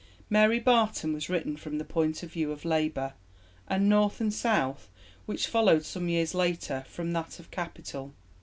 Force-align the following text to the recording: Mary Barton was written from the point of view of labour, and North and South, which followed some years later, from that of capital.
Mary 0.31 0.59
Barton 0.59 1.13
was 1.13 1.29
written 1.29 1.55
from 1.55 1.77
the 1.77 1.85
point 1.85 2.23
of 2.23 2.31
view 2.33 2.51
of 2.51 2.65
labour, 2.65 3.13
and 3.67 3.87
North 3.87 4.19
and 4.19 4.33
South, 4.33 4.89
which 5.27 5.45
followed 5.45 5.85
some 5.85 6.09
years 6.09 6.33
later, 6.33 6.83
from 6.87 7.13
that 7.13 7.37
of 7.39 7.51
capital. 7.51 8.11